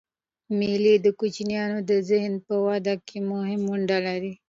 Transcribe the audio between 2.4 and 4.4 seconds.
په وده کښي مهمه ونډه لري.